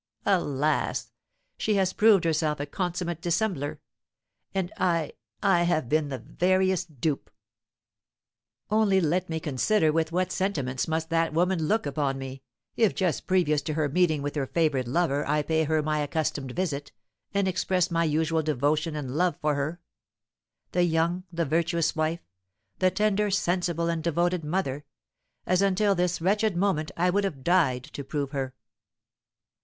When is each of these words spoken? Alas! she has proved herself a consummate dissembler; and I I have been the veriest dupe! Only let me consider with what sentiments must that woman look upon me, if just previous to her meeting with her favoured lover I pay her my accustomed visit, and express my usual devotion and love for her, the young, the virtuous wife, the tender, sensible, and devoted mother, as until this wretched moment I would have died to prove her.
Alas! 0.25 1.11
she 1.59 1.75
has 1.75 1.93
proved 1.93 2.23
herself 2.23 2.59
a 2.59 2.65
consummate 2.65 3.21
dissembler; 3.21 3.77
and 4.51 4.73
I 4.79 5.11
I 5.43 5.61
have 5.61 5.89
been 5.89 6.09
the 6.09 6.17
veriest 6.17 6.99
dupe! 6.99 7.29
Only 8.71 8.99
let 8.99 9.29
me 9.29 9.39
consider 9.39 9.91
with 9.91 10.11
what 10.11 10.31
sentiments 10.31 10.87
must 10.87 11.11
that 11.11 11.33
woman 11.35 11.67
look 11.67 11.85
upon 11.85 12.17
me, 12.17 12.41
if 12.75 12.95
just 12.95 13.27
previous 13.27 13.61
to 13.61 13.75
her 13.75 13.87
meeting 13.89 14.23
with 14.23 14.33
her 14.33 14.47
favoured 14.47 14.87
lover 14.87 15.23
I 15.27 15.43
pay 15.43 15.65
her 15.65 15.83
my 15.83 15.99
accustomed 15.99 16.53
visit, 16.53 16.91
and 17.31 17.47
express 17.47 17.91
my 17.91 18.03
usual 18.03 18.41
devotion 18.41 18.95
and 18.95 19.11
love 19.15 19.37
for 19.39 19.53
her, 19.53 19.79
the 20.71 20.81
young, 20.83 21.25
the 21.31 21.45
virtuous 21.45 21.95
wife, 21.95 22.25
the 22.79 22.89
tender, 22.89 23.29
sensible, 23.29 23.87
and 23.87 24.01
devoted 24.03 24.43
mother, 24.43 24.83
as 25.45 25.61
until 25.61 25.93
this 25.93 26.19
wretched 26.21 26.57
moment 26.57 26.89
I 26.97 27.11
would 27.11 27.23
have 27.23 27.43
died 27.43 27.83
to 27.93 28.03
prove 28.03 28.31
her. 28.31 28.55